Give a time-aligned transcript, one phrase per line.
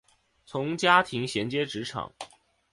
[0.47, 2.11] 从家庭衔接职场